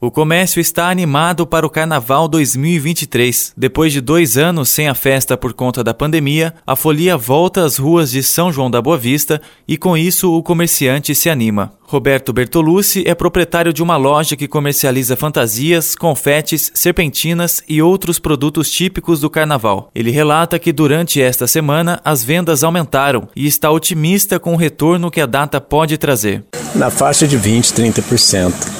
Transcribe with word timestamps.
O 0.00 0.12
comércio 0.12 0.60
está 0.60 0.88
animado 0.90 1.44
para 1.44 1.66
o 1.66 1.70
Carnaval 1.70 2.28
2023. 2.28 3.52
Depois 3.56 3.92
de 3.92 4.00
dois 4.00 4.38
anos 4.38 4.68
sem 4.68 4.86
a 4.86 4.94
festa 4.94 5.36
por 5.36 5.52
conta 5.52 5.82
da 5.82 5.92
pandemia, 5.92 6.54
a 6.64 6.76
folia 6.76 7.16
volta 7.16 7.64
às 7.64 7.78
ruas 7.78 8.12
de 8.12 8.22
São 8.22 8.52
João 8.52 8.70
da 8.70 8.80
Boa 8.80 8.96
Vista 8.96 9.42
e, 9.66 9.76
com 9.76 9.96
isso, 9.96 10.32
o 10.32 10.40
comerciante 10.40 11.16
se 11.16 11.28
anima. 11.28 11.72
Roberto 11.82 12.32
Bertolucci 12.32 13.02
é 13.08 13.14
proprietário 13.14 13.72
de 13.72 13.82
uma 13.82 13.96
loja 13.96 14.36
que 14.36 14.46
comercializa 14.46 15.16
fantasias, 15.16 15.96
confetes, 15.96 16.70
serpentinas 16.74 17.60
e 17.68 17.82
outros 17.82 18.20
produtos 18.20 18.70
típicos 18.70 19.18
do 19.18 19.28
carnaval. 19.28 19.90
Ele 19.92 20.12
relata 20.12 20.60
que 20.60 20.72
durante 20.72 21.20
esta 21.20 21.48
semana 21.48 22.00
as 22.04 22.22
vendas 22.22 22.62
aumentaram 22.62 23.26
e 23.34 23.48
está 23.48 23.68
otimista 23.68 24.38
com 24.38 24.52
o 24.52 24.56
retorno 24.56 25.10
que 25.10 25.20
a 25.20 25.26
data 25.26 25.60
pode 25.60 25.98
trazer. 25.98 26.44
Na 26.72 26.88
faixa 26.88 27.26
de 27.26 27.36
20, 27.36 27.72
30% 27.72 28.77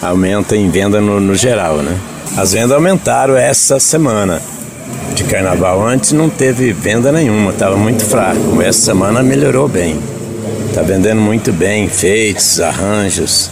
aumenta 0.00 0.56
em 0.56 0.70
venda 0.70 1.00
no, 1.00 1.20
no 1.20 1.34
geral, 1.34 1.78
né? 1.78 1.98
As 2.36 2.52
vendas 2.52 2.72
aumentaram 2.72 3.36
essa 3.36 3.80
semana 3.80 4.40
de 5.14 5.24
carnaval. 5.24 5.84
Antes 5.86 6.12
não 6.12 6.28
teve 6.28 6.72
venda 6.72 7.10
nenhuma, 7.10 7.50
estava 7.50 7.76
muito 7.76 8.04
fraco. 8.04 8.62
Essa 8.62 8.80
semana 8.80 9.22
melhorou 9.22 9.68
bem. 9.68 9.98
Está 10.68 10.82
vendendo 10.82 11.20
muito 11.20 11.52
bem, 11.52 11.84
enfeites, 11.84 12.60
arranjos. 12.60 13.50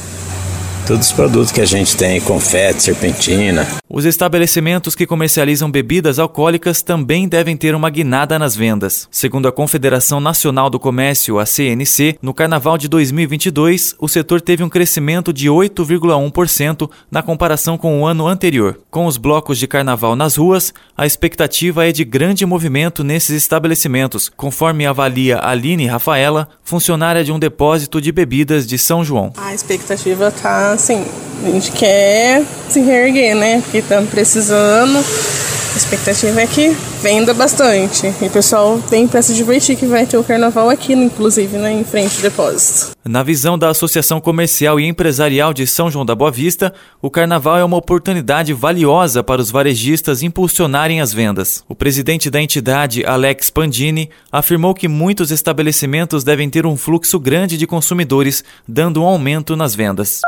Todos 0.87 1.09
os 1.09 1.13
produtos 1.13 1.51
que 1.51 1.61
a 1.61 1.67
gente 1.67 1.97
tem, 1.97 2.21
confete, 2.21 2.85
serpentina. 2.85 3.67
Os 3.89 4.05
estabelecimentos 4.05 4.95
que 4.95 5.05
comercializam 5.05 5.69
bebidas 5.69 6.21
alcoólicas 6.21 6.81
também 6.81 7.27
devem 7.27 7.57
ter 7.57 7.75
uma 7.75 7.91
guinada 7.91 8.39
nas 8.39 8.55
vendas. 8.55 9.09
Segundo 9.11 9.49
a 9.49 9.53
Confederação 9.53 10.21
Nacional 10.21 10.71
do 10.71 10.79
Comércio, 10.79 11.41
a 11.41 11.47
CNC, 11.47 12.19
no 12.23 12.33
carnaval 12.33 12.79
de 12.79 12.87
2022, 12.87 13.97
o 13.99 14.07
setor 14.07 14.41
teve 14.41 14.63
um 14.63 14.69
crescimento 14.69 15.33
de 15.33 15.49
8,1% 15.49 16.89
na 17.11 17.21
comparação 17.21 17.77
com 17.77 18.01
o 18.01 18.07
ano 18.07 18.29
anterior. 18.29 18.79
Com 18.89 19.07
os 19.07 19.17
blocos 19.17 19.59
de 19.59 19.67
carnaval 19.67 20.15
nas 20.15 20.37
ruas, 20.37 20.73
a 20.97 21.05
expectativa 21.05 21.89
é 21.89 21.91
de 21.91 22.05
grande 22.05 22.47
movimento 22.47 23.03
nesses 23.03 23.43
estabelecimentos, 23.43 24.29
conforme 24.29 24.87
avalia 24.87 25.41
Aline 25.43 25.87
Rafaela, 25.87 26.49
funcionária 26.63 27.25
de 27.25 27.33
um 27.33 27.41
depósito 27.41 28.01
de 28.01 28.13
bebidas 28.13 28.65
de 28.67 28.79
São 28.79 29.05
João. 29.05 29.33
A 29.37 29.53
expectativa 29.53 30.29
está 30.29 30.76
assim, 30.77 31.05
a 31.45 31.51
gente 31.51 31.73
quer 31.73 32.43
se 32.69 32.81
reerguer, 32.81 33.35
né? 33.35 33.61
Porque 33.61 33.79
estamos 33.79 34.11
precisando. 34.11 34.97
A 34.99 35.77
expectativa 35.77 36.41
é 36.41 36.47
que 36.47 36.75
venda 37.03 37.35
bastante. 37.35 38.07
E 38.23 38.27
o 38.27 38.31
pessoal 38.31 38.81
tem 38.89 39.07
para 39.07 39.21
se 39.21 39.35
divertir 39.35 39.77
que 39.77 39.85
vai 39.85 40.07
ter 40.07 40.17
o 40.17 40.25
carnaval 40.25 40.71
aqui, 40.71 40.95
inclusive, 40.95 41.59
né, 41.59 41.71
em 41.71 41.85
frente 41.85 42.17
ao 42.17 42.23
depósito. 42.23 42.93
Na 43.05 43.23
visão 43.23 43.59
da 43.59 43.69
Associação 43.69 44.19
Comercial 44.19 44.81
e 44.81 44.87
Empresarial 44.87 45.53
de 45.53 45.67
São 45.67 45.91
João 45.91 46.07
da 46.07 46.15
Boa 46.15 46.31
Vista, 46.31 46.73
o 47.03 47.11
carnaval 47.11 47.59
é 47.59 47.65
uma 47.65 47.77
oportunidade 47.77 48.55
valiosa 48.55 49.23
para 49.23 49.41
os 49.41 49.51
varejistas 49.51 50.23
impulsionarem 50.23 51.03
as 51.03 51.13
vendas. 51.13 51.63
O 51.69 51.75
presidente 51.75 52.31
da 52.31 52.41
entidade, 52.41 53.05
Alex 53.05 53.51
Pandini, 53.51 54.09
afirmou 54.33 54.73
que 54.73 54.89
muitos 54.89 55.31
estabelecimentos 55.31 56.25
devem 56.25 56.49
ter 56.49 56.65
um 56.65 56.75
fluxo 56.77 57.21
grande 57.21 57.59
de 57.59 57.67
consumidores, 57.67 58.43
dando 58.67 59.03
um 59.03 59.05
aumento 59.05 59.55
nas 59.55 59.75
vendas. 59.75 60.23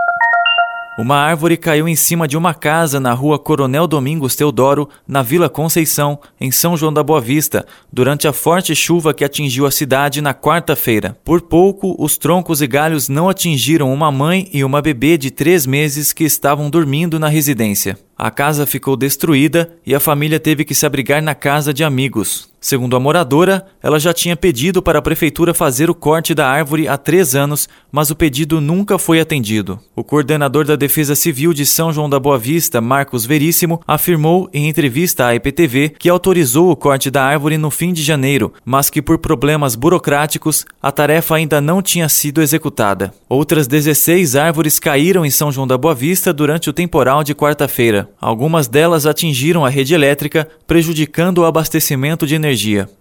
Uma 0.98 1.14
árvore 1.14 1.56
caiu 1.56 1.86
em 1.86 1.94
cima 1.94 2.26
de 2.26 2.36
uma 2.36 2.52
casa 2.52 2.98
na 2.98 3.12
rua 3.12 3.38
Coronel 3.38 3.86
Domingos 3.86 4.34
Teodoro, 4.34 4.88
na 5.06 5.22
Vila 5.22 5.48
Conceição, 5.48 6.18
em 6.40 6.50
São 6.50 6.76
João 6.76 6.92
da 6.92 7.04
Boa 7.04 7.20
Vista, 7.20 7.64
durante 7.92 8.26
a 8.26 8.32
forte 8.32 8.74
chuva 8.74 9.14
que 9.14 9.22
atingiu 9.22 9.64
a 9.64 9.70
cidade 9.70 10.20
na 10.20 10.34
quarta-feira. 10.34 11.16
Por 11.24 11.42
pouco, 11.42 11.94
os 12.02 12.18
troncos 12.18 12.60
e 12.60 12.66
galhos 12.66 13.08
não 13.08 13.28
atingiram 13.28 13.92
uma 13.92 14.10
mãe 14.10 14.50
e 14.52 14.64
uma 14.64 14.82
bebê 14.82 15.16
de 15.16 15.30
três 15.30 15.66
meses 15.66 16.12
que 16.12 16.24
estavam 16.24 16.68
dormindo 16.68 17.16
na 17.16 17.28
residência. 17.28 17.96
A 18.16 18.28
casa 18.28 18.66
ficou 18.66 18.96
destruída 18.96 19.70
e 19.86 19.94
a 19.94 20.00
família 20.00 20.40
teve 20.40 20.64
que 20.64 20.74
se 20.74 20.84
abrigar 20.84 21.22
na 21.22 21.32
casa 21.32 21.72
de 21.72 21.84
amigos. 21.84 22.47
Segundo 22.60 22.96
a 22.96 23.00
moradora, 23.00 23.64
ela 23.80 24.00
já 24.00 24.12
tinha 24.12 24.36
pedido 24.36 24.82
para 24.82 24.98
a 24.98 25.02
prefeitura 25.02 25.54
fazer 25.54 25.88
o 25.88 25.94
corte 25.94 26.34
da 26.34 26.48
árvore 26.48 26.88
há 26.88 26.98
três 26.98 27.36
anos, 27.36 27.68
mas 27.90 28.10
o 28.10 28.16
pedido 28.16 28.60
nunca 28.60 28.98
foi 28.98 29.20
atendido. 29.20 29.78
O 29.94 30.02
coordenador 30.02 30.64
da 30.64 30.74
Defesa 30.74 31.14
Civil 31.14 31.54
de 31.54 31.64
São 31.64 31.92
João 31.92 32.10
da 32.10 32.18
Boa 32.18 32.36
Vista, 32.36 32.80
Marcos 32.80 33.24
Veríssimo, 33.24 33.80
afirmou 33.86 34.50
em 34.52 34.68
entrevista 34.68 35.26
à 35.26 35.34
IPTV 35.36 35.94
que 35.98 36.08
autorizou 36.08 36.70
o 36.70 36.76
corte 36.76 37.10
da 37.10 37.22
árvore 37.22 37.56
no 37.56 37.70
fim 37.70 37.92
de 37.92 38.02
janeiro, 38.02 38.52
mas 38.64 38.90
que 38.90 39.00
por 39.00 39.18
problemas 39.18 39.76
burocráticos 39.76 40.66
a 40.82 40.90
tarefa 40.90 41.36
ainda 41.36 41.60
não 41.60 41.80
tinha 41.80 42.08
sido 42.08 42.42
executada. 42.42 43.14
Outras 43.28 43.68
16 43.68 44.34
árvores 44.34 44.80
caíram 44.80 45.24
em 45.24 45.30
São 45.30 45.52
João 45.52 45.66
da 45.66 45.78
Boa 45.78 45.94
Vista 45.94 46.32
durante 46.32 46.68
o 46.68 46.72
temporal 46.72 47.22
de 47.22 47.36
quarta-feira. 47.36 48.10
Algumas 48.20 48.66
delas 48.66 49.06
atingiram 49.06 49.64
a 49.64 49.68
rede 49.68 49.94
elétrica, 49.94 50.48
prejudicando 50.66 51.38
o 51.38 51.44
abastecimento 51.44 52.26
de 52.26 52.34
energia. 52.34 52.48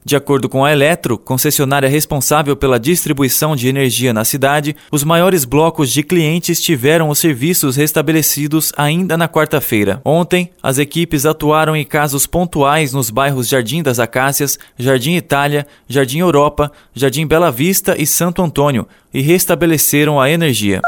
De 0.06 0.16
acordo 0.16 0.48
com 0.48 0.64
a 0.64 0.72
Eletro, 0.72 1.18
concessionária 1.18 1.90
responsável 1.90 2.56
pela 2.56 2.80
distribuição 2.80 3.56
de 3.56 3.68
energia 3.68 4.14
na 4.14 4.24
cidade, 4.24 4.76
os 4.92 5.04
maiores 5.04 5.46
blocos 5.46 5.92
de 5.92 6.04
clientes 6.04 6.62
tiveram 6.62 7.10
os 7.10 7.20
serviços 7.20 7.76
restabelecidos 7.76 8.72
ainda 8.78 9.18
na 9.18 9.28
quarta-feira. 9.28 10.02
Ontem, 10.06 10.52
as 10.62 10.78
equipes 10.78 11.26
atuaram 11.26 11.76
em 11.76 11.86
casos 11.86 12.26
pontuais 12.26 12.94
nos 12.94 13.10
bairros 13.10 13.48
Jardim 13.48 13.82
das 13.82 14.00
Acácias, 14.00 14.58
Jardim 14.78 15.16
Itália, 15.16 15.66
Jardim 15.88 16.20
Europa, 16.20 16.72
Jardim 16.94 17.26
Bela 17.26 17.52
Vista 17.52 17.96
e 17.98 18.06
Santo 18.06 18.42
Antônio 18.42 18.88
e 19.14 19.22
restabeleceram 19.22 20.20
a 20.20 20.30
energia. 20.30 20.82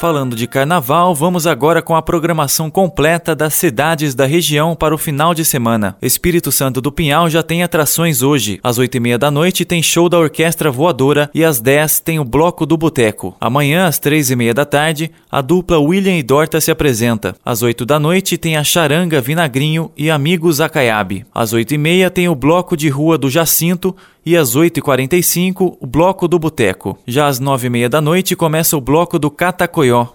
Falando 0.00 0.34
de 0.34 0.48
carnaval, 0.48 1.14
vamos 1.14 1.46
agora 1.46 1.80
com 1.80 1.94
a 1.94 2.02
programação 2.02 2.68
completa 2.68 3.36
das 3.36 3.54
cidades 3.54 4.16
da 4.16 4.26
região 4.26 4.74
para 4.74 4.92
o 4.92 4.98
final 4.98 5.32
de 5.32 5.44
semana. 5.44 5.96
Espírito 6.02 6.50
Santo 6.50 6.80
do 6.80 6.90
Pinhal 6.90 7.30
já 7.30 7.40
tem 7.40 7.62
atrações 7.62 8.20
hoje. 8.20 8.58
Às 8.64 8.78
oito 8.78 8.96
e 8.96 9.00
meia 9.00 9.16
da 9.16 9.30
noite 9.30 9.64
tem 9.64 9.80
show 9.80 10.08
da 10.08 10.18
Orquestra 10.18 10.72
Voadora 10.72 11.30
e 11.32 11.44
às 11.44 11.60
dez 11.60 12.00
tem 12.00 12.18
o 12.18 12.24
Bloco 12.24 12.66
do 12.66 12.76
Boteco. 12.76 13.36
Amanhã, 13.40 13.86
às 13.86 14.00
três 14.00 14.28
e 14.28 14.34
meia 14.34 14.52
da 14.52 14.64
tarde, 14.64 15.08
a 15.30 15.40
dupla 15.40 15.78
William 15.78 16.16
e 16.16 16.22
Dorta 16.22 16.60
se 16.60 16.72
apresenta. 16.72 17.36
Às 17.44 17.62
oito 17.62 17.86
da 17.86 18.00
noite 18.00 18.36
tem 18.36 18.56
a 18.56 18.64
Charanga 18.64 19.20
Vinagrinho 19.20 19.92
e 19.96 20.10
Amigos 20.10 20.60
Acaiabe. 20.60 21.24
Às 21.32 21.52
oito 21.52 21.74
e 21.74 21.78
meia 21.78 22.10
tem 22.10 22.28
o 22.28 22.34
Bloco 22.34 22.76
de 22.76 22.88
Rua 22.88 23.16
do 23.16 23.30
Jacinto 23.30 23.94
e 24.24 24.36
às 24.36 24.56
8h45 24.56 25.76
o 25.80 25.86
Bloco 25.86 26.28
do 26.28 26.38
Boteco. 26.38 26.98
Já 27.06 27.26
às 27.26 27.40
9h30 27.40 27.88
da 27.88 28.00
noite 28.00 28.36
começa 28.36 28.76
o 28.76 28.80
Bloco 28.80 29.18
do 29.18 29.30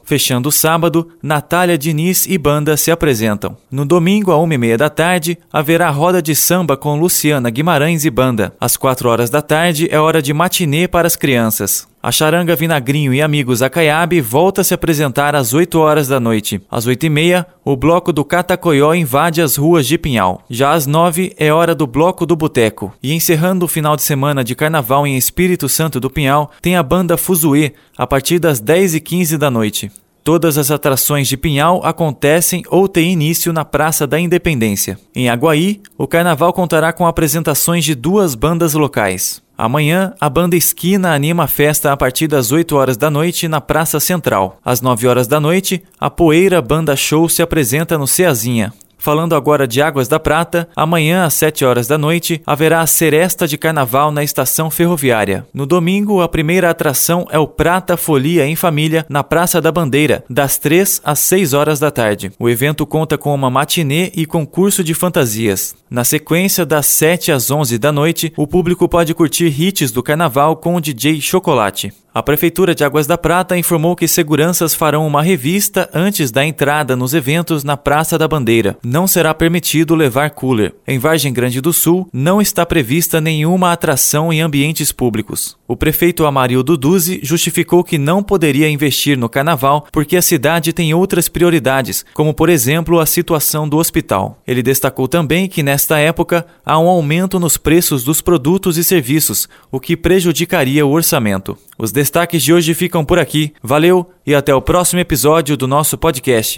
Fechando 0.03 0.49
o 0.49 0.51
sábado, 0.51 1.09
Natália 1.21 1.77
Diniz 1.77 2.25
e 2.25 2.37
banda 2.37 2.77
se 2.77 2.91
apresentam. 2.91 3.57
No 3.69 3.85
domingo, 3.85 4.31
à 4.31 4.35
1h30 4.35 4.77
da 4.77 4.89
tarde, 4.89 5.37
haverá 5.51 5.89
roda 5.89 6.21
de 6.21 6.35
samba 6.35 6.77
com 6.77 6.99
Luciana 6.99 7.49
Guimarães 7.49 8.05
e 8.05 8.09
banda. 8.09 8.53
Às 8.59 8.77
4 8.77 9.09
horas 9.09 9.29
da 9.29 9.41
tarde 9.41 9.87
é 9.91 9.99
hora 9.99 10.21
de 10.21 10.33
matinê 10.33 10.87
para 10.87 11.07
as 11.07 11.15
crianças. 11.15 11.87
A 12.07 12.11
charanga 12.13 12.55
Vinagrinho 12.55 13.13
e 13.13 13.21
Amigos 13.21 13.61
Acaiabe 13.61 14.21
volta 14.21 14.61
a 14.61 14.63
se 14.63 14.73
apresentar 14.73 15.35
às 15.35 15.53
8 15.53 15.77
horas 15.77 16.07
da 16.07 16.21
noite. 16.21 16.61
Às 16.71 16.87
8 16.87 17.07
e 17.07 17.09
meia, 17.09 17.45
o 17.65 17.75
bloco 17.75 18.13
do 18.13 18.23
Catacoió 18.23 18.93
invade 18.93 19.41
as 19.41 19.57
ruas 19.57 19.85
de 19.85 19.97
Pinhal. 19.97 20.41
Já 20.49 20.71
às 20.71 20.87
9 20.87 21.35
é 21.37 21.51
hora 21.51 21.75
do 21.75 21.85
bloco 21.85 22.25
do 22.25 22.33
Boteco. 22.33 22.93
E 23.03 23.11
encerrando 23.11 23.65
o 23.65 23.67
final 23.67 23.97
de 23.97 24.03
semana 24.03 24.41
de 24.41 24.55
carnaval 24.55 25.05
em 25.05 25.17
Espírito 25.17 25.67
Santo 25.67 25.99
do 25.99 26.09
Pinhal, 26.09 26.49
tem 26.61 26.77
a 26.77 26.81
banda 26.81 27.17
Fuzuê, 27.17 27.73
a 27.97 28.07
partir 28.07 28.39
das 28.39 28.61
10 28.61 28.95
e 28.95 29.01
15 29.01 29.37
da 29.37 29.51
noite. 29.51 29.91
Todas 30.23 30.57
as 30.57 30.71
atrações 30.71 31.27
de 31.27 31.35
Pinhal 31.35 31.81
acontecem 31.85 32.63
ou 32.69 32.87
têm 32.87 33.11
início 33.11 33.51
na 33.51 33.65
Praça 33.65 34.07
da 34.07 34.17
Independência. 34.17 34.97
Em 35.13 35.27
Aguaí, 35.27 35.81
o 35.97 36.07
carnaval 36.07 36.53
contará 36.53 36.93
com 36.93 37.05
apresentações 37.05 37.83
de 37.83 37.93
duas 37.93 38.33
bandas 38.33 38.73
locais. 38.75 39.45
Amanhã, 39.57 40.13
a 40.21 40.29
banda 40.29 40.55
Esquina 40.55 41.13
anima 41.13 41.45
a 41.45 41.47
festa 41.47 41.91
a 41.91 41.97
partir 41.97 42.27
das 42.27 42.51
8 42.51 42.75
horas 42.75 42.95
da 42.95 43.09
noite 43.09 43.47
na 43.47 43.59
Praça 43.59 43.99
Central. 43.99 44.59
Às 44.63 44.81
9 44.81 45.07
horas 45.07 45.27
da 45.27 45.39
noite, 45.39 45.83
a 45.99 46.11
Poeira 46.11 46.61
Banda 46.61 46.95
Show 46.95 47.27
se 47.27 47.41
apresenta 47.41 47.97
no 47.97 48.05
Ceazinha. 48.05 48.71
Falando 48.97 49.35
agora 49.35 49.67
de 49.67 49.81
Águas 49.81 50.07
da 50.07 50.19
Prata, 50.19 50.67
amanhã 50.75 51.23
às 51.23 51.33
7 51.35 51.63
horas 51.63 51.87
da 51.87 51.97
noite 51.97 52.41
haverá 52.45 52.81
a 52.81 52.87
seresta 52.87 53.47
de 53.47 53.57
carnaval 53.57 54.11
na 54.11 54.23
estação 54.23 54.69
ferroviária. 54.69 55.45
No 55.53 55.65
domingo, 55.65 56.21
a 56.21 56.27
primeira 56.27 56.69
atração 56.69 57.27
é 57.29 57.37
o 57.37 57.47
Prata 57.47 57.95
Folia 57.95 58.45
em 58.45 58.55
Família 58.55 59.05
na 59.07 59.23
Praça 59.23 59.61
da 59.61 59.71
Bandeira, 59.71 60.23
das 60.29 60.57
3 60.57 61.01
às 61.03 61.19
6 61.19 61.53
horas 61.53 61.79
da 61.79 61.91
tarde. 61.91 62.31
O 62.39 62.49
evento 62.49 62.85
conta 62.85 63.17
com 63.17 63.33
uma 63.33 63.49
matinê 63.49 64.11
e 64.15 64.25
concurso 64.25 64.83
de 64.83 64.93
fantasias. 64.93 65.75
Na 65.89 66.03
sequência, 66.03 66.65
das 66.65 66.85
7 66.87 67.31
às 67.31 67.49
11 67.49 67.77
da 67.77 67.91
noite, 67.91 68.33
o 68.35 68.45
público 68.45 68.89
pode 68.89 69.13
curtir 69.13 69.45
hits 69.45 69.91
do 69.91 70.03
carnaval 70.03 70.57
com 70.57 70.75
o 70.75 70.81
DJ 70.81 71.21
Chocolate. 71.21 71.93
A 72.17 72.23
Prefeitura 72.23 72.73
de 72.73 72.83
Águas 72.83 73.05
da 73.05 73.15
Prata 73.15 73.55
informou 73.55 73.95
que 73.95 74.07
seguranças 74.07 74.73
farão 74.73 75.05
uma 75.05 75.21
revista 75.21 75.87
antes 75.93 76.31
da 76.31 76.43
entrada 76.43 76.95
nos 76.95 77.13
eventos 77.13 77.63
na 77.63 77.77
Praça 77.77 78.17
da 78.17 78.27
Bandeira. 78.27 78.75
Não 78.89 79.05
será 79.05 79.33
permitido 79.33 79.95
levar 79.95 80.29
cooler. 80.29 80.73
Em 80.87 80.97
Vargem 80.97 81.33
Grande 81.33 81.59
do 81.59 81.73
Sul, 81.73 82.07
não 82.13 82.41
está 82.41 82.65
prevista 82.65 83.19
nenhuma 83.19 83.73
atração 83.73 84.31
em 84.31 84.39
ambientes 84.39 84.93
públicos. 84.93 85.57
O 85.67 85.75
prefeito 85.75 86.25
Amarildo 86.25 86.77
Duzi 86.77 87.19
justificou 87.21 87.83
que 87.83 87.97
não 87.97 88.23
poderia 88.23 88.69
investir 88.69 89.17
no 89.17 89.27
carnaval 89.27 89.85
porque 89.91 90.15
a 90.15 90.21
cidade 90.21 90.71
tem 90.71 90.93
outras 90.93 91.27
prioridades, 91.27 92.05
como 92.13 92.33
por 92.33 92.47
exemplo 92.47 92.97
a 92.97 93.05
situação 93.05 93.67
do 93.67 93.75
hospital. 93.75 94.41
Ele 94.47 94.63
destacou 94.63 95.05
também 95.05 95.49
que 95.49 95.61
nesta 95.61 95.99
época 95.99 96.45
há 96.65 96.79
um 96.79 96.87
aumento 96.87 97.41
nos 97.41 97.57
preços 97.57 98.05
dos 98.05 98.21
produtos 98.21 98.77
e 98.77 98.85
serviços, 98.85 99.49
o 99.69 99.81
que 99.81 99.97
prejudicaria 99.97 100.85
o 100.85 100.91
orçamento. 100.91 101.57
Os 101.77 101.91
destaques 101.91 102.41
de 102.41 102.53
hoje 102.53 102.73
ficam 102.73 103.03
por 103.03 103.19
aqui. 103.19 103.51
Valeu 103.61 104.09
e 104.25 104.33
até 104.33 104.55
o 104.55 104.61
próximo 104.61 105.01
episódio 105.01 105.57
do 105.57 105.67
nosso 105.67 105.97
podcast. 105.97 106.57